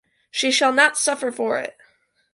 [0.31, 1.77] She shall not suffer for it!